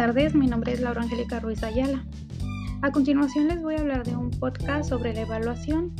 tardes, 0.00 0.34
mi 0.34 0.46
nombre 0.46 0.72
es 0.72 0.80
Laura 0.80 1.02
Angélica 1.02 1.40
Ruiz 1.40 1.62
Ayala. 1.62 2.02
A 2.80 2.90
continuación 2.90 3.48
les 3.48 3.60
voy 3.60 3.74
a 3.74 3.80
hablar 3.80 4.02
de 4.02 4.16
un 4.16 4.30
podcast 4.30 4.88
sobre 4.88 5.12
la 5.12 5.20
evaluación, 5.20 5.92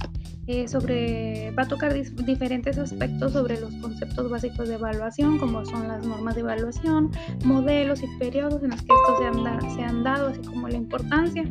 eh, 0.47 0.69
sobre, 0.69 1.51
va 1.51 1.65
a 1.65 1.69
tocar 1.69 1.93
diferentes 1.93 2.79
aspectos 2.79 3.35
sobre 3.35 3.61
los 3.61 3.75
conceptos 3.75 4.31
básicos 4.31 4.69
de 4.69 4.77
evaluación, 4.77 5.37
como 5.37 5.67
son 5.67 5.87
las 5.87 6.07
normas 6.07 6.35
de 6.35 6.41
evaluación, 6.41 7.11
modelos 7.45 8.03
y 8.03 8.07
periodos 8.19 8.63
en 8.63 8.71
los 8.71 8.81
que 8.81 8.95
estos 8.95 9.75
se 9.75 9.83
han, 9.83 10.03
dado, 10.03 10.29
así 10.29 10.41
como 10.41 10.67
la 10.67 10.79
importancia. 10.79 11.45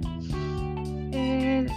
Eh, 1.12 1.68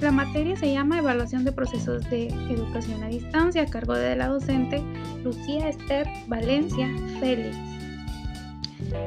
la 0.00 0.10
materia 0.10 0.56
se 0.56 0.72
llama 0.72 1.00
Evaluación 1.00 1.44
de 1.44 1.52
Procesos 1.52 2.08
de 2.08 2.28
Educación 2.48 3.02
a 3.02 3.08
Distancia, 3.08 3.60
a 3.60 3.66
cargo 3.66 3.92
de 3.92 4.16
la 4.16 4.28
docente 4.28 4.82
Lucía 5.22 5.68
Esther 5.68 6.08
Valencia 6.28 6.88
Félix. 7.20 7.77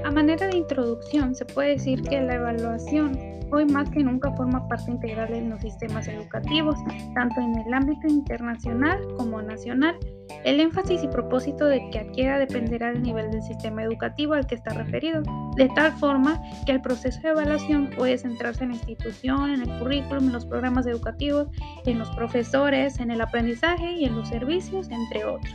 A 0.03 0.11
manera 0.11 0.47
de 0.47 0.57
introducción, 0.57 1.35
se 1.35 1.45
puede 1.45 1.71
decir 1.71 2.01
que 2.01 2.21
la 2.21 2.35
evaluación 2.35 3.17
hoy 3.51 3.65
más 3.65 3.89
que 3.89 4.03
nunca 4.03 4.31
forma 4.31 4.67
parte 4.67 4.91
integral 4.91 5.29
de 5.29 5.41
los 5.41 5.61
sistemas 5.61 6.07
educativos, 6.07 6.75
tanto 7.13 7.41
en 7.41 7.57
el 7.59 7.73
ámbito 7.73 8.07
internacional 8.07 8.99
como 9.17 9.41
nacional. 9.41 9.97
El 10.45 10.59
énfasis 10.59 11.03
y 11.03 11.07
propósito 11.07 11.65
de 11.65 11.89
que 11.91 11.99
adquiera 11.99 12.39
dependerá 12.39 12.91
del 12.91 13.03
nivel 13.03 13.29
del 13.29 13.43
sistema 13.43 13.83
educativo 13.83 14.33
al 14.33 14.47
que 14.47 14.55
está 14.55 14.73
referido, 14.73 15.21
de 15.57 15.67
tal 15.75 15.91
forma 15.93 16.41
que 16.65 16.71
el 16.71 16.81
proceso 16.81 17.19
de 17.21 17.29
evaluación 17.29 17.89
puede 17.95 18.17
centrarse 18.17 18.63
en 18.63 18.69
la 18.69 18.75
institución, 18.75 19.51
en 19.51 19.61
el 19.61 19.79
currículum, 19.79 20.27
en 20.27 20.33
los 20.33 20.45
programas 20.45 20.87
educativos, 20.87 21.49
en 21.85 21.99
los 21.99 22.09
profesores, 22.11 22.99
en 22.99 23.11
el 23.11 23.19
aprendizaje 23.19 23.91
y 23.93 24.05
en 24.05 24.15
los 24.15 24.29
servicios, 24.29 24.89
entre 24.89 25.25
otros. 25.25 25.53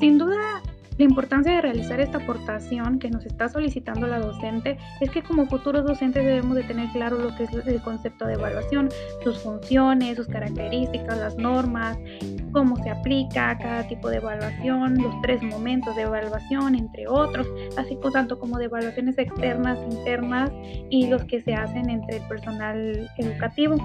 Sin 0.00 0.16
duda, 0.16 0.62
la 1.00 1.04
importancia 1.04 1.54
de 1.54 1.62
realizar 1.62 1.98
esta 1.98 2.18
aportación 2.18 2.98
que 2.98 3.08
nos 3.08 3.24
está 3.24 3.48
solicitando 3.48 4.06
la 4.06 4.18
docente 4.18 4.76
es 5.00 5.10
que 5.10 5.22
como 5.22 5.46
futuros 5.46 5.86
docentes 5.86 6.22
debemos 6.22 6.54
de 6.54 6.62
tener 6.62 6.90
claro 6.90 7.16
lo 7.16 7.34
que 7.36 7.44
es 7.44 7.54
el 7.54 7.80
concepto 7.80 8.26
de 8.26 8.34
evaluación, 8.34 8.90
sus 9.24 9.38
funciones, 9.38 10.18
sus 10.18 10.26
características, 10.26 11.16
las 11.16 11.36
normas, 11.38 11.96
cómo 12.52 12.76
se 12.76 12.90
aplica 12.90 13.56
cada 13.56 13.88
tipo 13.88 14.10
de 14.10 14.18
evaluación, 14.18 14.98
los 14.98 15.14
tres 15.22 15.42
momentos 15.42 15.96
de 15.96 16.02
evaluación, 16.02 16.74
entre 16.74 17.08
otros, 17.08 17.46
así 17.78 17.96
como 17.96 18.10
tanto 18.10 18.38
como 18.38 18.58
de 18.58 18.66
evaluaciones 18.66 19.16
externas, 19.16 19.78
internas 19.90 20.50
y 20.90 21.06
los 21.06 21.24
que 21.24 21.40
se 21.40 21.54
hacen 21.54 21.88
entre 21.88 22.18
el 22.18 22.28
personal 22.28 23.10
educativo. 23.16 23.76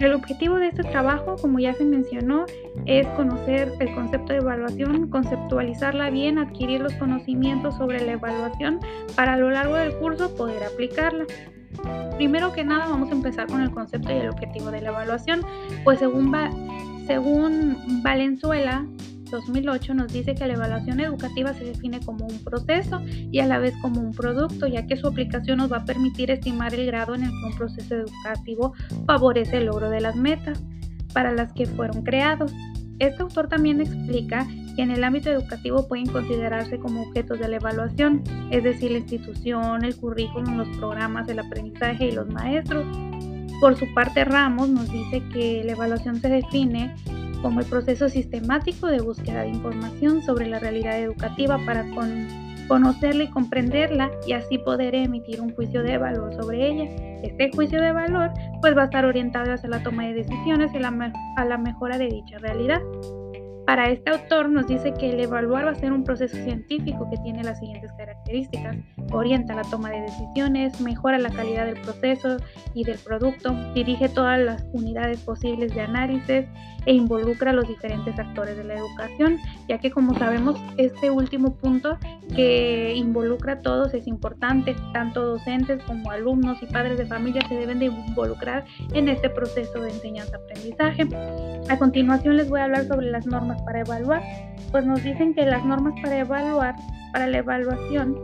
El 0.00 0.12
objetivo 0.12 0.56
de 0.56 0.68
este 0.68 0.82
trabajo, 0.82 1.36
como 1.40 1.58
ya 1.58 1.72
se 1.72 1.84
mencionó, 1.84 2.44
es 2.84 3.06
conocer 3.08 3.72
el 3.80 3.94
concepto 3.94 4.32
de 4.34 4.40
evaluación, 4.40 5.08
conceptualizarla 5.08 6.10
bien, 6.10 6.38
adquirir 6.38 6.80
los 6.80 6.92
conocimientos 6.94 7.76
sobre 7.76 8.04
la 8.04 8.12
evaluación 8.12 8.78
para 9.14 9.34
a 9.34 9.36
lo 9.38 9.50
largo 9.50 9.74
del 9.74 9.96
curso 9.96 10.34
poder 10.36 10.62
aplicarla. 10.64 11.24
Primero 12.16 12.52
que 12.52 12.64
nada 12.64 12.86
vamos 12.86 13.10
a 13.10 13.14
empezar 13.14 13.46
con 13.46 13.62
el 13.62 13.70
concepto 13.70 14.12
y 14.12 14.16
el 14.16 14.28
objetivo 14.28 14.70
de 14.70 14.82
la 14.82 14.90
evaluación, 14.90 15.40
pues 15.84 15.98
según, 15.98 16.32
según 17.06 18.02
Valenzuela, 18.02 18.84
2008 19.30 19.94
nos 19.94 20.12
dice 20.12 20.34
que 20.34 20.46
la 20.46 20.54
evaluación 20.54 21.00
educativa 21.00 21.52
se 21.54 21.64
define 21.64 22.00
como 22.00 22.26
un 22.26 22.38
proceso 22.44 23.00
y 23.06 23.38
a 23.40 23.46
la 23.46 23.58
vez 23.58 23.74
como 23.82 24.00
un 24.00 24.12
producto, 24.12 24.66
ya 24.66 24.86
que 24.86 24.96
su 24.96 25.06
aplicación 25.06 25.58
nos 25.58 25.72
va 25.72 25.78
a 25.78 25.84
permitir 25.84 26.30
estimar 26.30 26.74
el 26.74 26.86
grado 26.86 27.14
en 27.14 27.24
el 27.24 27.30
que 27.30 27.46
un 27.46 27.56
proceso 27.56 27.94
educativo 27.94 28.74
favorece 29.06 29.58
el 29.58 29.66
logro 29.66 29.90
de 29.90 30.00
las 30.00 30.16
metas 30.16 30.62
para 31.12 31.32
las 31.32 31.52
que 31.52 31.66
fueron 31.66 32.02
creados. 32.02 32.52
Este 32.98 33.22
autor 33.22 33.48
también 33.48 33.80
explica 33.80 34.46
que 34.74 34.82
en 34.82 34.90
el 34.90 35.04
ámbito 35.04 35.30
educativo 35.30 35.88
pueden 35.88 36.06
considerarse 36.06 36.78
como 36.78 37.02
objetos 37.02 37.38
de 37.38 37.48
la 37.48 37.56
evaluación, 37.56 38.22
es 38.50 38.62
decir, 38.62 38.90
la 38.90 38.98
institución, 38.98 39.84
el 39.84 39.96
currículum, 39.96 40.56
los 40.56 40.68
programas, 40.76 41.28
el 41.28 41.38
aprendizaje 41.38 42.08
y 42.08 42.12
los 42.12 42.28
maestros. 42.28 42.86
Por 43.60 43.76
su 43.76 43.86
parte, 43.94 44.24
Ramos 44.24 44.68
nos 44.68 44.90
dice 44.90 45.22
que 45.32 45.62
la 45.64 45.72
evaluación 45.72 46.20
se 46.20 46.28
define 46.28 46.94
como 47.46 47.60
el 47.60 47.66
proceso 47.66 48.08
sistemático 48.08 48.88
de 48.88 49.00
búsqueda 49.00 49.42
de 49.42 49.50
información 49.50 50.20
sobre 50.20 50.48
la 50.48 50.58
realidad 50.58 50.98
educativa 50.98 51.60
para 51.64 51.84
conocerla 52.66 53.22
y 53.22 53.30
comprenderla 53.30 54.10
y 54.26 54.32
así 54.32 54.58
poder 54.58 54.96
emitir 54.96 55.40
un 55.40 55.54
juicio 55.54 55.84
de 55.84 55.96
valor 55.96 56.34
sobre 56.34 56.68
ella. 56.68 56.90
Este 57.22 57.52
juicio 57.54 57.80
de 57.80 57.92
valor 57.92 58.32
pues 58.60 58.76
va 58.76 58.82
a 58.82 58.84
estar 58.86 59.04
orientado 59.04 59.52
hacia 59.52 59.68
la 59.68 59.80
toma 59.80 60.08
de 60.08 60.14
decisiones 60.14 60.72
y 60.74 60.78
a 60.78 61.44
la 61.44 61.56
mejora 61.56 61.98
de 61.98 62.08
dicha 62.08 62.36
realidad. 62.38 62.80
Para 63.66 63.90
este 63.90 64.10
autor 64.10 64.48
nos 64.48 64.68
dice 64.68 64.94
que 64.94 65.10
el 65.10 65.18
evaluar 65.18 65.66
va 65.66 65.72
a 65.72 65.74
ser 65.74 65.90
un 65.90 66.04
proceso 66.04 66.36
científico 66.36 67.10
que 67.10 67.16
tiene 67.18 67.42
las 67.42 67.58
siguientes 67.58 67.90
características. 67.98 68.76
Orienta 69.10 69.56
la 69.56 69.62
toma 69.62 69.90
de 69.90 70.02
decisiones, 70.02 70.80
mejora 70.80 71.18
la 71.18 71.30
calidad 71.30 71.66
del 71.66 71.80
proceso 71.80 72.36
y 72.74 72.84
del 72.84 72.98
producto, 72.98 73.56
dirige 73.74 74.08
todas 74.08 74.38
las 74.38 74.64
unidades 74.72 75.18
posibles 75.20 75.74
de 75.74 75.80
análisis 75.80 76.44
e 76.86 76.92
involucra 76.92 77.50
a 77.50 77.54
los 77.54 77.66
diferentes 77.66 78.16
actores 78.16 78.56
de 78.56 78.62
la 78.62 78.74
educación, 78.74 79.38
ya 79.68 79.78
que 79.78 79.90
como 79.90 80.14
sabemos 80.14 80.60
este 80.76 81.10
último 81.10 81.56
punto 81.56 81.98
que 82.36 82.94
involucra 82.94 83.54
a 83.54 83.58
todos 83.62 83.92
es 83.94 84.06
importante, 84.06 84.76
tanto 84.92 85.22
docentes 85.26 85.82
como 85.82 86.12
alumnos 86.12 86.62
y 86.62 86.66
padres 86.66 86.98
de 86.98 87.06
familia 87.06 87.42
se 87.48 87.56
deben 87.56 87.80
de 87.80 87.86
involucrar 87.86 88.64
en 88.92 89.08
este 89.08 89.28
proceso 89.28 89.80
de 89.80 89.90
enseñanza-aprendizaje. 89.90 91.08
A 91.68 91.76
continuación 91.78 92.36
les 92.36 92.48
voy 92.48 92.60
a 92.60 92.64
hablar 92.64 92.84
sobre 92.84 93.10
las 93.10 93.26
normas 93.26 93.55
para 93.64 93.80
evaluar. 93.80 94.22
Pues 94.70 94.84
nos 94.84 95.02
dicen 95.02 95.34
que 95.34 95.46
las 95.46 95.64
normas 95.64 95.94
para 96.02 96.18
evaluar, 96.18 96.74
para 97.12 97.26
la 97.26 97.38
evaluación, 97.38 98.16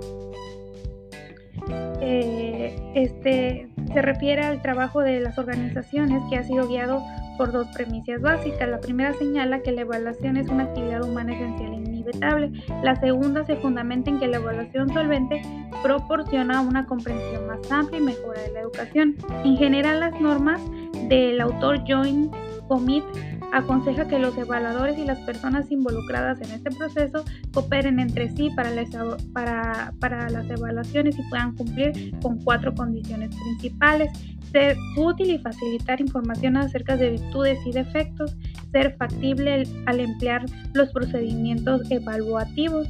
eh, 2.01 2.75
este, 2.95 3.69
se 3.93 4.03
refiere 4.03 4.43
al 4.43 4.61
trabajo 4.63 5.01
de 5.01 5.21
las 5.21 5.39
organizaciones 5.39 6.23
que 6.29 6.37
ha 6.37 6.43
sido 6.43 6.67
guiado 6.69 7.03
por 7.39 7.53
dos 7.53 7.69
premisas 7.69 8.21
básicas. 8.21 8.69
La 8.69 8.81
primera 8.81 9.13
señala 9.15 9.61
que 9.61 9.73
la 9.73 9.83
evaluación 9.83 10.37
es 10.37 10.49
una 10.49 10.65
actividad 10.65 11.03
humana 11.03 11.33
esencial 11.35 11.73
e 11.73 11.77
inevitable. 11.77 12.53
La 12.83 12.97
segunda 12.97 13.45
se 13.45 13.57
fundamenta 13.57 14.11
en 14.11 14.19
que 14.19 14.27
la 14.27 14.39
evaluación 14.39 14.93
solvente 14.93 15.43
proporciona 15.83 16.61
una 16.61 16.87
comprensión 16.87 17.47
más 17.47 17.71
amplia 17.71 18.01
y 18.01 18.03
mejora 18.03 18.41
de 18.43 18.53
la 18.53 18.61
educación. 18.61 19.17
En 19.45 19.57
general, 19.57 20.01
las 20.01 20.21
normas 20.21 20.61
del 21.09 21.41
autor 21.41 21.81
Joint 21.87 22.35
Commit 22.69 23.05
aconseja 23.53 24.09
que 24.09 24.19
los 24.19 24.37
evaluadores 24.37 24.99
y 24.99 25.05
las 25.05 25.19
personas 25.21 25.71
involucradas 25.71 26.41
en 26.41 26.51
este 26.51 26.71
proceso 26.71 27.25
cooperen 27.53 28.01
entre 28.01 28.31
sí 28.31 28.51
para 28.57 29.93
para 30.01 30.31
las 30.31 30.51
evaluaciones 30.51 31.19
y 31.19 31.23
puedan 31.29 31.55
cumplir 31.55 32.13
con 32.21 32.39
cuatro 32.43 32.75
condiciones 32.75 33.31
principales. 33.37 34.11
Ser 34.51 34.77
útil 34.99 35.31
y 35.31 35.39
facilitar 35.39 36.01
información 36.01 36.59
acerca 36.59 36.97
de 36.97 37.11
virtudes 37.11 37.59
y 37.65 37.73
defectos, 37.73 38.37
ser 38.71 38.97
factible 38.97 39.67
al 39.87 40.01
emplear 40.01 40.45
los 40.75 40.91
procedimientos 40.91 41.91
evaluativos, 41.91 42.87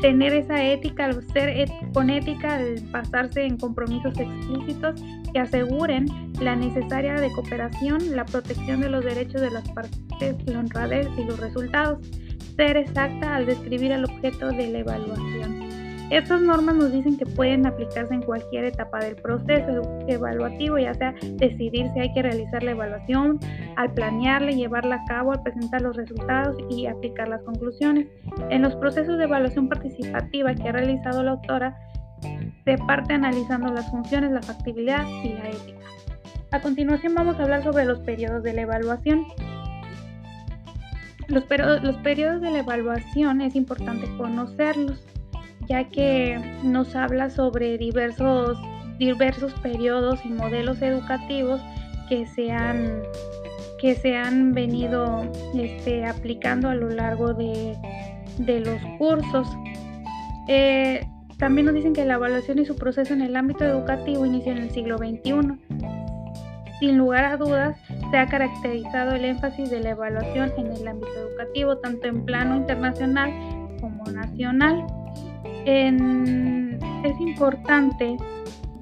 tener 0.00 0.32
esa 0.32 0.62
ética, 0.62 1.10
ser 1.32 1.68
con 1.92 2.10
ética 2.10 2.56
al 2.56 2.80
basarse 2.90 3.44
en 3.44 3.56
compromisos 3.56 4.18
explícitos 4.18 5.02
que 5.32 5.38
aseguren 5.38 6.06
la 6.40 6.56
necesaria 6.56 7.14
de 7.14 7.30
cooperación, 7.32 8.14
la 8.14 8.24
protección 8.24 8.80
de 8.80 8.90
los 8.90 9.04
derechos 9.04 9.40
de 9.40 9.50
las 9.50 9.68
partes, 9.70 10.36
la 10.46 10.60
honradez 10.60 11.08
y 11.18 11.24
los 11.24 11.38
resultados, 11.38 11.98
ser 12.56 12.76
exacta 12.76 13.36
al 13.36 13.46
describir 13.46 13.92
el 13.92 14.04
objeto 14.04 14.48
de 14.48 14.68
la 14.68 14.78
evaluación. 14.78 15.45
Estas 16.10 16.40
normas 16.40 16.76
nos 16.76 16.92
dicen 16.92 17.16
que 17.16 17.26
pueden 17.26 17.66
aplicarse 17.66 18.14
en 18.14 18.22
cualquier 18.22 18.64
etapa 18.64 19.00
del 19.00 19.16
proceso 19.16 19.82
evaluativo, 20.06 20.78
ya 20.78 20.94
sea 20.94 21.12
decidir 21.32 21.88
si 21.92 22.00
hay 22.00 22.14
que 22.14 22.22
realizar 22.22 22.62
la 22.62 22.70
evaluación, 22.72 23.40
al 23.74 23.92
planearla 23.92 24.52
llevarla 24.52 24.96
a 24.96 25.04
cabo, 25.06 25.32
al 25.32 25.42
presentar 25.42 25.82
los 25.82 25.96
resultados 25.96 26.56
y 26.70 26.86
aplicar 26.86 27.26
las 27.26 27.42
conclusiones. 27.42 28.06
En 28.50 28.62
los 28.62 28.76
procesos 28.76 29.18
de 29.18 29.24
evaluación 29.24 29.68
participativa 29.68 30.54
que 30.54 30.68
ha 30.68 30.72
realizado 30.72 31.24
la 31.24 31.32
autora, 31.32 31.76
se 32.64 32.78
parte 32.78 33.14
analizando 33.14 33.72
las 33.72 33.90
funciones, 33.90 34.30
la 34.30 34.42
factibilidad 34.42 35.04
y 35.24 35.30
la 35.30 35.48
ética. 35.50 35.86
A 36.52 36.60
continuación 36.60 37.16
vamos 37.16 37.38
a 37.40 37.42
hablar 37.42 37.64
sobre 37.64 37.84
los 37.84 37.98
periodos 38.00 38.44
de 38.44 38.52
la 38.52 38.62
evaluación. 38.62 39.24
Los, 41.26 41.44
los 41.82 41.96
periodos 41.96 42.40
de 42.40 42.50
la 42.52 42.60
evaluación 42.60 43.40
es 43.40 43.56
importante 43.56 44.06
conocerlos 44.16 45.02
ya 45.68 45.84
que 45.88 46.40
nos 46.62 46.94
habla 46.94 47.30
sobre 47.30 47.78
diversos, 47.78 48.58
diversos 48.98 49.52
periodos 49.54 50.24
y 50.24 50.28
modelos 50.28 50.80
educativos 50.82 51.60
que 52.08 52.26
se 52.26 52.50
han, 52.50 53.02
que 53.80 53.94
se 53.94 54.16
han 54.16 54.52
venido 54.52 55.30
este, 55.54 56.06
aplicando 56.06 56.68
a 56.68 56.74
lo 56.74 56.88
largo 56.90 57.34
de, 57.34 57.76
los 58.38 58.80
cursos. 58.98 59.48
Eh, 60.48 61.06
también 61.38 61.66
nos 61.66 61.74
dicen 61.74 61.92
que 61.92 62.04
la 62.04 62.14
evaluación 62.14 62.58
y 62.58 62.64
su 62.64 62.76
proceso 62.76 63.12
en 63.12 63.20
el 63.20 63.36
ámbito 63.36 63.64
educativo 63.64 64.24
inició 64.24 64.52
en 64.52 64.58
el 64.58 64.70
siglo 64.70 64.98
XXI. 64.98 65.58
Sin 66.78 66.98
lugar 66.98 67.24
a 67.24 67.36
dudas, 67.36 67.78
se 68.10 68.18
ha 68.18 68.26
caracterizado 68.26 69.12
el 69.12 69.24
énfasis 69.24 69.70
de 69.70 69.80
la 69.80 69.90
evaluación 69.90 70.52
en 70.58 70.72
el 70.72 70.86
ámbito 70.86 71.12
educativo, 71.16 71.78
tanto 71.78 72.06
en 72.06 72.24
plano 72.24 72.56
internacional 72.56 73.30
como 73.80 74.04
nacional. 74.04 74.86
Es 75.66 77.20
importante 77.20 78.16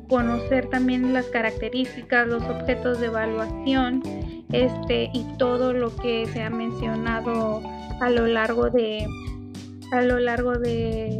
conocer 0.08 0.68
también 0.68 1.12
las 1.12 1.26
características, 1.26 2.28
los 2.28 2.42
objetos 2.44 3.00
de 3.00 3.06
evaluación 3.06 4.02
este, 4.52 5.10
y 5.12 5.24
todo 5.38 5.72
lo 5.72 5.94
que 5.96 6.26
se 6.26 6.42
ha 6.42 6.50
mencionado 6.50 7.62
a 8.00 8.10
lo 8.10 8.26
largo 8.26 8.70
de 8.70 9.06
a 9.92 10.02
lo 10.02 10.18
largo 10.18 10.58
de, 10.58 11.18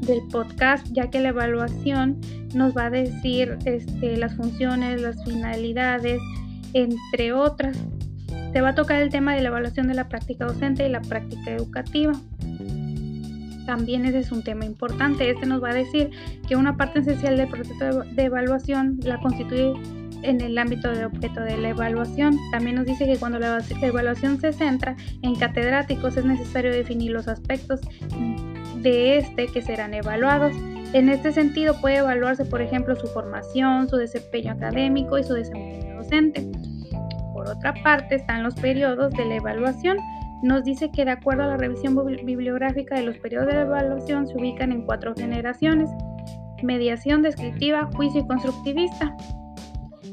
del 0.00 0.20
podcast, 0.30 0.86
ya 0.92 1.10
que 1.10 1.20
la 1.20 1.30
evaluación 1.30 2.20
nos 2.54 2.76
va 2.76 2.86
a 2.86 2.90
decir 2.90 3.58
este, 3.64 4.16
las 4.16 4.34
funciones, 4.36 5.00
las 5.00 5.22
finalidades, 5.24 6.20
entre 6.72 7.32
otras. 7.32 7.76
Se 8.52 8.60
va 8.60 8.70
a 8.70 8.74
tocar 8.74 9.02
el 9.02 9.10
tema 9.10 9.34
de 9.34 9.42
la 9.42 9.48
evaluación 9.48 9.88
de 9.88 9.94
la 9.94 10.08
práctica 10.08 10.44
docente 10.44 10.86
y 10.86 10.90
la 10.90 11.00
práctica 11.00 11.50
educativa. 11.50 12.12
También 13.66 14.04
ese 14.04 14.20
es 14.20 14.32
un 14.32 14.42
tema 14.42 14.64
importante. 14.64 15.30
Este 15.30 15.46
nos 15.46 15.62
va 15.62 15.70
a 15.70 15.74
decir 15.74 16.10
que 16.48 16.56
una 16.56 16.76
parte 16.76 17.00
esencial 17.00 17.36
del 17.36 17.48
proceso 17.48 18.02
de 18.02 18.24
evaluación 18.24 18.98
la 19.02 19.18
constituye 19.18 19.74
en 20.22 20.40
el 20.40 20.56
ámbito 20.58 20.90
de 20.90 21.04
objeto 21.04 21.40
de 21.40 21.56
la 21.56 21.70
evaluación. 21.70 22.38
También 22.50 22.76
nos 22.76 22.86
dice 22.86 23.06
que 23.06 23.16
cuando 23.16 23.38
la 23.38 23.62
evaluación 23.80 24.40
se 24.40 24.52
centra 24.52 24.96
en 25.22 25.34
catedráticos 25.34 26.16
es 26.16 26.24
necesario 26.24 26.72
definir 26.72 27.12
los 27.12 27.28
aspectos 27.28 27.80
de 28.76 29.18
este 29.18 29.46
que 29.46 29.62
serán 29.62 29.94
evaluados. 29.94 30.52
En 30.92 31.08
este 31.08 31.32
sentido 31.32 31.80
puede 31.80 31.96
evaluarse, 31.96 32.44
por 32.44 32.60
ejemplo, 32.60 32.94
su 32.96 33.06
formación, 33.06 33.88
su 33.88 33.96
desempeño 33.96 34.52
académico 34.52 35.18
y 35.18 35.24
su 35.24 35.34
desempeño 35.34 35.96
docente. 35.96 36.50
Por 37.32 37.48
otra 37.48 37.74
parte 37.82 38.16
están 38.16 38.42
los 38.42 38.54
periodos 38.54 39.12
de 39.14 39.24
la 39.24 39.36
evaluación. 39.36 39.96
Nos 40.42 40.64
dice 40.64 40.90
que 40.90 41.04
de 41.04 41.12
acuerdo 41.12 41.44
a 41.44 41.46
la 41.46 41.56
revisión 41.56 41.96
bibliográfica 42.24 42.96
de 42.96 43.04
los 43.04 43.16
periodos 43.18 43.46
de 43.46 43.60
evaluación 43.60 44.26
se 44.26 44.36
ubican 44.36 44.72
en 44.72 44.84
cuatro 44.84 45.14
generaciones. 45.14 45.88
Mediación 46.62 47.22
descriptiva, 47.22 47.88
juicio 47.94 48.22
y 48.22 48.26
constructivista. 48.26 49.16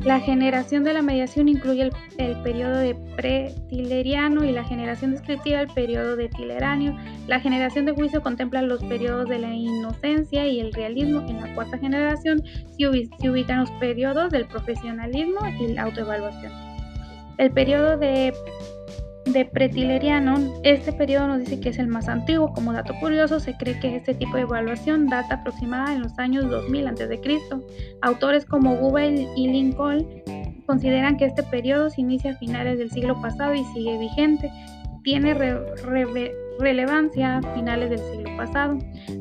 La 0.04 0.20
generación 0.20 0.84
de 0.84 0.94
la 0.94 1.02
mediación 1.02 1.50
incluye 1.50 1.90
el, 2.18 2.42
periodo 2.44 2.78
de 2.78 2.96
pre-tileriano 3.18 4.46
y 4.46 4.52
la 4.52 4.64
generación 4.64 5.12
descriptiva 5.12 5.62
el 5.62 5.68
periodo 5.68 6.16
de 6.16 6.30
tileranio. 6.30 6.96
La 7.28 7.40
generación 7.40 7.86
de 7.86 7.92
juicio 7.92 8.22
contempla 8.22 8.62
los 8.62 8.84
periodos 8.84 9.28
de 9.28 9.40
la 9.40 9.54
inocencia 9.54 10.48
y 10.48 10.60
el 10.60 10.72
realismo. 10.74 11.22
En 11.28 11.42
la 11.42 11.54
cuarta 11.56 11.78
generación 11.80 12.42
se 12.78 13.30
ubican 13.30 13.62
los 13.62 13.72
periodos 13.72 14.32
del 14.32 14.46
profesionalismo 14.46 15.40
y 15.60 15.74
la 15.74 15.84
autoevaluación. 15.84 16.54
El 17.38 17.52
periodo 17.52 17.98
de 17.98 18.34
de 19.34 19.46
pretileriano, 19.46 20.38
este 20.64 20.92
periodo 20.94 21.28
nos 21.28 21.40
dice 21.40 21.60
que 21.60 21.70
es 21.70 21.80
el 21.80 21.88
más 21.88 22.08
antiguo. 22.08 22.54
Como 22.54 22.74
dato 22.74 22.94
curioso, 23.00 23.40
se 23.40 23.56
cree 23.58 23.80
que 23.80 23.96
este 23.96 24.14
tipo 24.14 24.36
de 24.36 24.44
evaluación 24.44 25.08
data 25.08 25.36
aproximada 25.36 25.94
en 25.94 26.02
los 26.02 26.18
años 26.18 26.50
2000 26.50 26.88
a.C. 26.88 27.40
Autores 28.02 28.46
como 28.46 28.76
Google 28.76 29.28
y 29.36 29.48
Lincoln 29.48 30.08
consideran 30.66 31.18
que 31.18 31.26
este 31.26 31.44
periodo 31.44 31.90
se 31.90 32.02
inicia 32.02 32.32
a 32.32 32.38
finales 32.38 32.78
del 32.78 32.92
siglo 32.92 33.20
pasado 33.22 33.54
y 33.54 33.64
sigue 33.74 33.98
vigente. 33.98 34.52
Tiene 35.04 35.34
relevancia 36.60 37.38
a 37.38 37.54
finales 37.54 37.90
del 37.90 38.00
siglo 38.00 38.38
pasado. 38.38 38.78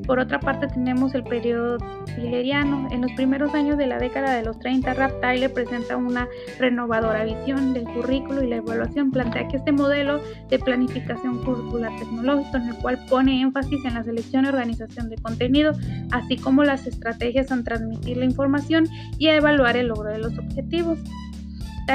Por 0.07 0.19
otra 0.19 0.41
parte 0.41 0.69
tenemos 0.69 1.15
el 1.15 1.23
periodo 1.25 1.79
tileriano. 2.15 2.89
En 2.91 3.03
los 3.03 3.13
primeros 3.13 3.55
años 3.55 3.79
de 3.79 3.87
la 3.87 3.99
década 3.99 4.35
de 4.35 4.43
los 4.43 4.59
30, 4.59 4.95
Rap 4.95 5.21
Tyler 5.21 5.53
presenta 5.53 5.97
una 5.97 6.29
renovadora 6.59 7.25
visión 7.25 7.75
del 7.75 7.85
currículo 7.85 8.43
y 8.43 8.49
la 8.49 8.57
evaluación. 8.57 9.11
Plantea 9.11 9.49
que 9.49 9.57
este 9.59 9.73
modelo 9.73 10.21
de 10.49 10.59
planificación 10.59 11.45
curricular 11.45 11.97
tecnológico 11.99 12.57
en 12.57 12.69
el 12.69 12.75
cual 12.77 12.99
pone 13.09 13.41
énfasis 13.41 13.85
en 13.85 13.95
la 13.95 14.05
selección 14.05 14.45
y 14.45 14.49
organización 14.49 15.09
de 15.09 15.17
contenido, 15.17 15.73
así 16.11 16.37
como 16.37 16.65
las 16.65 16.87
estrategias 16.87 17.51
en 17.51 17.65
transmitir 17.65 18.17
la 18.17 18.25
información 18.25 18.87
y 19.19 19.29
evaluar 19.29 19.77
el 19.77 19.89
logro 19.89 20.11
de 20.11 20.19
los 20.19 20.37
objetivos 20.39 20.99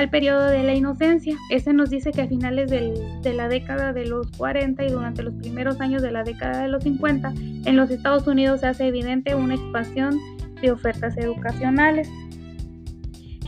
el 0.02 0.10
periodo 0.10 0.46
de 0.46 0.64
la 0.64 0.74
inocencia. 0.74 1.38
Ese 1.50 1.74
nos 1.74 1.90
dice 1.90 2.12
que 2.12 2.22
a 2.22 2.28
finales 2.28 2.70
de 2.70 3.34
la 3.34 3.48
década 3.48 3.94
de 3.94 4.06
los 4.06 4.32
40 4.38 4.86
y 4.86 4.90
durante 4.90 5.24
los 5.24 5.34
primeros 5.36 5.80
años 5.82 6.02
de 6.02 6.12
la 6.12 6.24
década 6.24 6.62
de 6.62 6.68
los 6.68 6.84
50, 6.84 7.34
en 7.66 7.76
los 7.76 7.90
Estados 7.92 8.28
Unidos 8.28 8.62
se 8.62 8.68
hace 8.68 8.88
evidente 8.88 9.36
una 9.36 9.56
expansión 9.56 10.20
de 10.62 10.72
ofertas 10.72 11.18
educacionales 11.18 12.10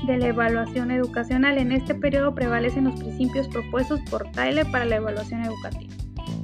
de 0.06 0.18
la 0.18 0.28
evaluación 0.28 0.92
educacional. 0.92 1.58
En 1.58 1.72
este 1.72 1.96
periodo 1.96 2.36
prevalecen 2.36 2.86
los 2.86 3.00
principios 3.00 3.48
propuestos 3.48 4.00
por 4.10 4.30
Tyler 4.32 4.66
para 4.72 4.86
la 4.86 4.98
evaluación 4.98 5.44
educativa. 5.44 5.94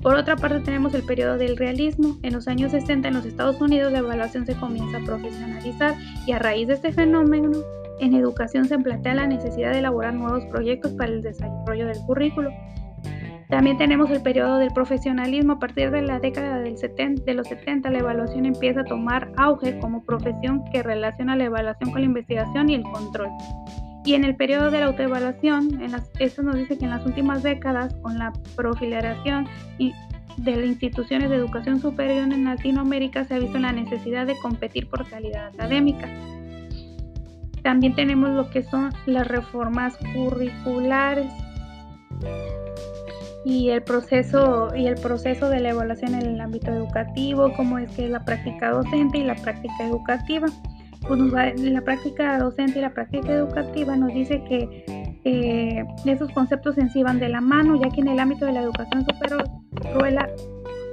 Por 0.02 0.16
otra 0.16 0.36
parte 0.36 0.62
tenemos 0.62 0.96
el 0.96 1.04
periodo 1.04 1.38
del 1.38 1.58
realismo. 1.58 2.18
En 2.24 2.34
los 2.34 2.48
años 2.48 2.72
60 2.72 3.08
en 3.08 3.14
los 3.14 3.26
Estados 3.26 3.62
Unidos 3.62 3.92
la 3.92 4.00
evaluación 4.00 4.46
se 4.46 4.56
comienza 4.56 4.98
a 4.98 5.04
profesionalizar 5.04 5.96
y 6.26 6.32
a 6.32 6.40
raíz 6.40 6.68
de 6.68 6.74
este 6.74 6.92
fenómeno 6.92 7.52
en 8.02 8.16
educación 8.16 8.66
se 8.66 8.78
plantea 8.80 9.14
la 9.14 9.28
necesidad 9.28 9.72
de 9.72 9.80
elaborar 9.80 10.14
nuevos 10.14 10.44
proyectos 10.46 10.92
para 10.94 11.12
el 11.12 11.22
desarrollo 11.22 11.88
del 11.88 12.00
currículo. 12.06 12.52
También 13.50 13.78
tenemos 13.78 14.10
el 14.10 14.22
periodo 14.22 14.58
del 14.58 14.72
profesionalismo. 14.72 15.54
A 15.54 15.60
partir 15.60 15.92
de 15.92 16.02
la 16.02 16.20
década 16.20 16.60
del 16.60 16.78
70, 16.78 17.24
de 17.24 17.34
los 17.34 17.48
70, 17.48 17.90
la 17.92 18.00
evaluación 18.00 18.46
empieza 18.46 18.82
a 18.82 18.86
tomar 18.86 19.32
auge 19.38 19.78
como 19.80 20.04
profesión 20.04 20.64
que 20.72 20.82
relaciona 20.82 21.36
la 21.36 21.44
evaluación 21.44 21.92
con 21.92 22.02
la 22.02 22.06
investigación 22.06 22.70
y 22.70 22.76
el 22.76 22.84
control. 22.84 23.30
Y 24.06 24.16
en 24.16 24.24
el 24.24 24.36
periodo 24.36 24.72
de 24.72 24.80
la 24.80 24.86
autoevaluación, 24.88 25.82
esto 26.20 26.42
nos 26.44 26.56
dice 26.56 26.78
que 26.78 26.86
en 26.86 26.92
las 26.92 27.06
últimas 27.06 27.44
décadas, 27.44 27.94
con 28.02 28.18
la 28.18 28.32
proliferación 28.56 29.48
de 30.38 30.56
las 30.56 30.66
instituciones 30.66 31.30
de 31.30 31.36
educación 31.36 31.80
superior 31.80 32.32
en 32.32 32.46
Latinoamérica, 32.46 33.26
se 33.26 33.36
ha 33.36 33.40
visto 33.40 33.60
la 33.60 33.74
necesidad 33.74 34.26
de 34.26 34.40
competir 34.40 34.90
por 34.90 35.08
calidad 35.08 35.48
académica. 35.48 36.08
También 37.64 37.96
tenemos 37.96 38.30
lo 38.32 38.50
que 38.50 38.64
son 38.64 38.92
las 39.06 39.28
reformas 39.28 39.98
curriculares 40.14 41.32
y 43.44 43.70
el 43.70 43.82
proceso 43.84 44.76
y 44.76 44.88
el 44.88 44.96
proceso 44.96 45.50
de 45.50 45.60
la 45.60 45.70
evaluación 45.70 46.16
en 46.16 46.22
el 46.22 46.42
ámbito 46.42 46.72
educativo, 46.72 47.52
como 47.54 47.78
es 47.78 47.92
que 47.92 48.06
es 48.06 48.12
la 48.12 48.24
práctica 48.24 48.72
docente 48.72 49.20
y 49.20 49.24
la 49.24 49.36
práctica 49.36 49.84
educativa. 49.84 50.48
Pues 51.08 51.20
la 51.60 51.82
práctica 51.82 52.38
docente 52.38 52.78
y 52.78 52.82
la 52.82 52.92
práctica 52.92 53.32
educativa 53.32 53.96
nos 53.96 54.14
dice 54.14 54.44
que 54.44 54.86
eh, 55.24 55.84
esos 56.06 56.32
conceptos 56.32 56.78
en 56.78 56.90
sí 56.90 57.02
van 57.02 57.20
de 57.20 57.30
la 57.30 57.42
mano, 57.42 57.80
ya 57.82 57.90
que 57.90 58.02
en 58.02 58.10
el 58.10 58.20
ámbito 58.20 58.46
de 58.46 58.54
la 58.54 58.62
educación 58.62 59.06
superior, 59.06 59.44
Rueda, 59.96 60.30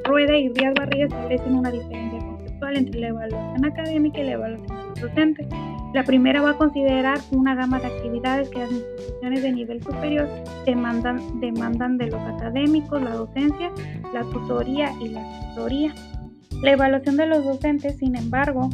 Rueda 0.04 0.36
y 0.36 0.48
Díaz 0.48 0.74
Barriga 0.74 1.06
establecen 1.06 1.54
una 1.54 1.70
diferencia 1.70 2.18
conceptual 2.20 2.76
entre 2.76 3.00
la 3.00 3.08
evaluación 3.08 3.64
académica 3.66 4.20
y 4.20 4.24
la 4.24 4.32
evaluación 4.32 4.94
docente. 5.00 5.48
La 5.94 6.04
primera 6.04 6.42
va 6.42 6.50
a 6.50 6.56
considerar 6.56 7.18
una 7.30 7.54
gama 7.54 7.80
de 7.80 7.86
actividades 7.86 8.50
que 8.50 8.58
las 8.58 8.70
instituciones 8.70 9.42
de 9.42 9.52
nivel 9.52 9.82
superior 9.82 10.28
demandan, 10.66 11.96
de 11.96 12.06
los 12.08 12.20
académicos, 12.20 13.02
la 13.02 13.14
docencia, 13.14 13.70
la 14.12 14.20
tutoría 14.24 14.92
y 15.00 15.08
la 15.08 15.22
asesoría. 15.22 15.94
La 16.62 16.72
evaluación 16.72 17.16
de 17.16 17.26
los 17.26 17.42
docentes, 17.42 17.96
sin 17.96 18.16
embargo, 18.16 18.68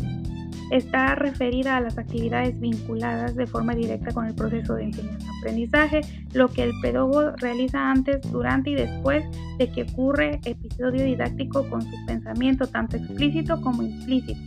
está 0.73 1.15
referida 1.15 1.77
a 1.77 1.81
las 1.81 1.99
actividades 1.99 2.59
vinculadas 2.59 3.37
de 3.37 3.47
forma 3.47 3.77
directa 3.77 4.13
con 4.13 4.27
el 4.27 4.35
proceso 4.35 4.75
de 4.75 4.85
enseñanza-aprendizaje, 4.85 6.01
lo 6.33 6.49
que 6.49 6.65
el 6.65 6.73
pedagogo 6.83 7.31
realiza 7.37 7.93
antes, 7.93 8.23
durante 8.33 8.71
y 8.71 8.75
después 8.75 9.25
de 9.59 9.71
que 9.71 9.83
ocurre 9.85 10.41
episodio 10.45 11.05
didáctico 11.05 11.69
con 11.69 11.83
su 11.83 12.07
pensamiento 12.07 12.67
tanto 12.67 12.97
explícito 12.97 13.61
como 13.61 13.85
implícito 13.85 14.41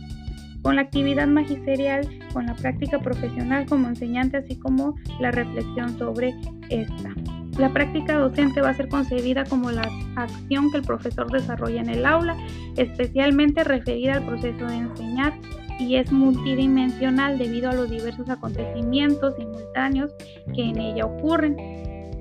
con 0.62 0.76
la 0.76 0.82
actividad 0.82 1.26
magisterial, 1.26 2.08
con 2.32 2.46
la 2.46 2.54
práctica 2.54 2.98
profesional 2.98 3.66
como 3.66 3.88
enseñante, 3.88 4.38
así 4.38 4.56
como 4.56 4.94
la 5.20 5.30
reflexión 5.30 5.96
sobre 5.98 6.34
esta. 6.68 7.14
La 7.58 7.72
práctica 7.72 8.16
docente 8.16 8.60
va 8.60 8.70
a 8.70 8.74
ser 8.74 8.88
concebida 8.88 9.44
como 9.44 9.70
la 9.72 9.88
acción 10.16 10.70
que 10.70 10.78
el 10.78 10.84
profesor 10.84 11.30
desarrolla 11.30 11.80
en 11.80 11.88
el 11.88 12.06
aula, 12.06 12.36
especialmente 12.76 13.64
referida 13.64 14.14
al 14.14 14.26
proceso 14.26 14.64
de 14.66 14.76
enseñar 14.76 15.34
y 15.78 15.96
es 15.96 16.10
multidimensional 16.12 17.38
debido 17.38 17.70
a 17.70 17.74
los 17.74 17.90
diversos 17.90 18.28
acontecimientos 18.28 19.34
simultáneos 19.36 20.12
que 20.54 20.62
en 20.62 20.78
ella 20.78 21.06
ocurren. 21.06 21.56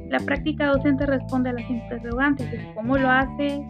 La 0.09 0.19
práctica 0.19 0.67
docente 0.67 1.05
responde 1.05 1.49
a 1.49 1.53
las 1.53 1.69
interrogantes 1.69 2.49
de 2.51 2.73
cómo 2.73 2.97
lo 2.97 3.09
hace, 3.09 3.61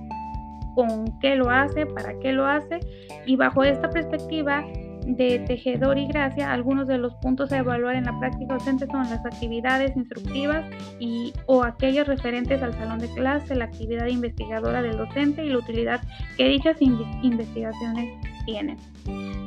con 0.78 1.20
qué 1.20 1.36
lo 1.36 1.50
hace, 1.50 1.88
para 1.88 2.20
qué 2.20 2.32
lo 2.34 2.46
hace 2.46 2.80
y 3.26 3.36
bajo 3.36 3.64
esta 3.64 3.90
perspectiva 3.90 4.64
de 5.08 5.40
tejedor 5.40 5.98
y 5.98 6.06
gracia, 6.06 6.52
algunos 6.52 6.88
de 6.88 7.00
los 7.00 7.16
puntos 7.16 7.52
a 7.52 7.58
evaluar 7.58 7.96
en 7.96 8.06
la 8.06 8.20
práctica 8.20 8.54
docente 8.54 8.86
son 8.86 9.10
las 9.10 9.26
actividades 9.26 9.96
instructivas 9.96 10.66
y 11.00 11.34
o 11.48 11.64
aquellas 11.64 12.08
referentes 12.08 12.62
al 12.62 12.74
salón 12.74 13.00
de 13.00 13.12
clase, 13.16 13.56
la 13.56 13.66
actividad 13.66 14.06
investigadora 14.06 14.84
del 14.84 14.98
docente 14.98 15.44
y 15.44 15.50
la 15.50 15.58
utilidad 15.58 16.02
que 16.38 16.48
dichas 16.48 16.80
investigaciones 16.80 18.14
tienen. 18.46 18.78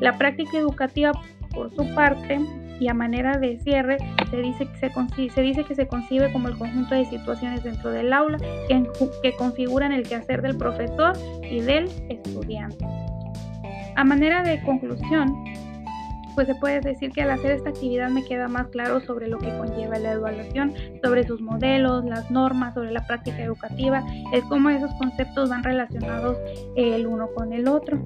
La 0.00 0.18
práctica 0.18 0.58
educativa, 0.58 1.12
por 1.54 1.72
su 1.76 1.94
parte, 1.94 2.40
y 2.80 2.88
a 2.88 2.94
manera 2.94 3.37
de 3.37 3.58
cierre 3.58 3.99
se 4.30 4.38
dice 4.38 4.66
que 4.66 4.78
se, 4.78 5.30
se, 5.30 5.42
dice 5.42 5.64
que 5.64 5.75
se 5.75 5.87
concibe 5.87 6.32
como 6.32 6.49
el 6.49 6.56
conjunto 6.56 6.94
de 6.94 7.04
situaciones 7.04 7.62
dentro 7.62 7.90
del 7.90 8.12
aula 8.12 8.38
que, 8.66 8.82
que 9.22 9.37
configuran 9.37 9.92
el 9.92 10.08
quehacer 10.08 10.42
del 10.42 10.56
profesor 10.56 11.12
y 11.49 11.60
del 11.60 11.88
estudiante. 12.08 12.84
A 13.96 14.04
manera 14.04 14.42
de 14.42 14.62
conclusión, 14.62 15.44
pues 16.40 16.49
se 16.49 16.54
puede 16.54 16.80
decir 16.80 17.11
que 17.12 17.20
al 17.20 17.32
hacer 17.32 17.50
esta 17.50 17.68
actividad 17.68 18.09
me 18.09 18.25
queda 18.25 18.49
más 18.49 18.68
claro 18.68 18.99
sobre 19.00 19.28
lo 19.28 19.37
que 19.37 19.54
conlleva 19.59 19.99
la 19.99 20.12
evaluación, 20.12 20.73
sobre 21.02 21.26
sus 21.26 21.42
modelos, 21.42 22.02
las 22.06 22.30
normas, 22.30 22.73
sobre 22.73 22.92
la 22.92 23.06
práctica 23.06 23.42
educativa, 23.42 24.02
es 24.32 24.42
cómo 24.44 24.70
esos 24.70 24.90
conceptos 24.94 25.50
van 25.50 25.62
relacionados 25.62 26.38
el 26.76 27.06
uno 27.06 27.28
con 27.35 27.52
el 27.52 27.68
otro. 27.68 28.00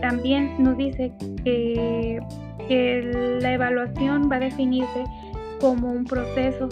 También 0.00 0.54
nos 0.62 0.76
dice 0.76 1.12
que, 1.42 2.20
que 2.68 3.38
la 3.42 3.54
evaluación 3.54 4.30
va 4.30 4.36
a 4.36 4.40
definirse 4.40 5.04
como 5.64 5.90
un 5.90 6.04
proceso, 6.04 6.68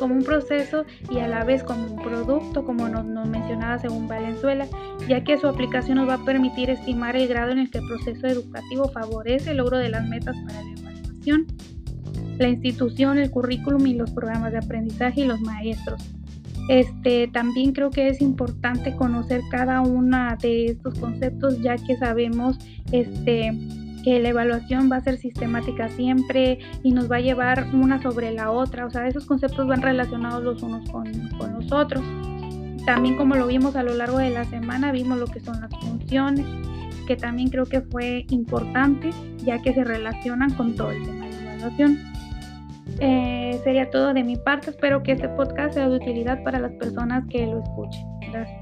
como 0.00 0.16
un 0.16 0.24
proceso 0.24 0.84
y 1.08 1.20
a 1.20 1.28
la 1.28 1.44
vez 1.44 1.62
como 1.62 1.86
un 1.86 2.02
producto, 2.02 2.64
como 2.64 2.88
nos, 2.88 3.04
mencionaba 3.28 3.78
según 3.78 4.08
Valenzuela, 4.08 4.66
ya 5.06 5.22
que 5.22 5.38
su 5.38 5.46
aplicación 5.46 5.98
nos 5.98 6.08
va 6.08 6.14
a 6.14 6.24
permitir 6.24 6.68
estimar 6.68 7.14
el 7.14 7.28
grado 7.28 7.52
en 7.52 7.58
el 7.58 7.70
que 7.70 7.78
el 7.78 7.86
proceso 7.86 8.26
educativo 8.26 8.88
favorece 8.88 9.52
el 9.52 9.58
logro 9.58 9.78
de 9.78 9.90
las 9.90 10.08
metas 10.08 10.34
para 10.44 10.60
la 10.60 10.72
evaluación, 10.72 11.46
la 12.36 12.48
institución, 12.48 13.18
el 13.18 13.30
currículum 13.30 13.86
y 13.86 13.94
los 13.94 14.10
programas 14.10 14.50
de 14.50 14.58
aprendizaje 14.58 15.20
y 15.20 15.24
los 15.24 15.40
maestros. 15.40 16.02
Este, 16.68 17.28
también 17.28 17.70
creo 17.70 17.90
que 17.90 18.08
es 18.08 18.20
importante 18.20 18.96
conocer 18.96 19.40
cada 19.52 19.82
uno 19.82 20.36
de 20.40 20.66
estos 20.66 20.98
conceptos 20.98 21.62
ya 21.62 21.76
que 21.76 21.96
sabemos 21.96 22.58
este, 22.90 23.52
que 24.02 24.20
la 24.20 24.30
evaluación 24.30 24.90
va 24.90 24.96
a 24.96 25.00
ser 25.00 25.18
sistemática 25.18 25.88
siempre 25.88 26.58
y 26.82 26.92
nos 26.92 27.10
va 27.10 27.16
a 27.16 27.20
llevar 27.20 27.66
una 27.72 28.00
sobre 28.02 28.32
la 28.32 28.50
otra, 28.50 28.86
o 28.86 28.90
sea, 28.90 29.06
esos 29.06 29.26
conceptos 29.26 29.66
van 29.66 29.82
relacionados 29.82 30.42
los 30.42 30.62
unos 30.62 30.88
con, 30.90 31.10
con 31.38 31.54
los 31.54 31.70
otros. 31.72 32.02
También 32.84 33.16
como 33.16 33.36
lo 33.36 33.46
vimos 33.46 33.76
a 33.76 33.82
lo 33.82 33.94
largo 33.94 34.18
de 34.18 34.30
la 34.30 34.44
semana, 34.44 34.90
vimos 34.92 35.18
lo 35.18 35.26
que 35.26 35.40
son 35.40 35.60
las 35.60 35.70
funciones, 35.80 36.44
que 37.06 37.16
también 37.16 37.48
creo 37.48 37.66
que 37.66 37.80
fue 37.80 38.26
importante 38.30 39.10
ya 39.38 39.60
que 39.60 39.72
se 39.72 39.84
relacionan 39.84 40.52
con 40.54 40.74
todo 40.74 40.90
el 40.90 41.02
tema 41.04 41.26
de 41.26 41.42
evaluación. 41.42 41.98
Eh, 42.98 43.60
sería 43.64 43.90
todo 43.90 44.12
de 44.12 44.24
mi 44.24 44.36
parte, 44.36 44.70
espero 44.70 45.02
que 45.02 45.12
este 45.12 45.28
podcast 45.28 45.74
sea 45.74 45.88
de 45.88 45.96
utilidad 45.96 46.42
para 46.42 46.58
las 46.58 46.72
personas 46.72 47.24
que 47.28 47.46
lo 47.46 47.62
escuchen. 47.62 48.04
Gracias. 48.30 48.61